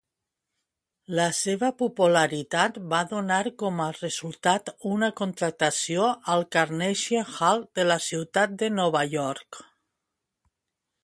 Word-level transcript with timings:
La 1.17 1.25
seva 1.39 1.67
popularitat 1.81 2.79
va 2.93 3.01
donar 3.11 3.39
com 3.63 3.83
a 3.85 3.87
resultat 3.99 4.73
una 4.93 5.11
contractació 5.21 6.09
al 6.37 6.47
Carnegie 6.57 7.23
Hall 7.35 7.63
de 7.81 7.87
la 7.91 7.99
ciutat 8.07 8.57
de 8.65 8.73
Nova 8.81 9.05
York. 9.13 9.63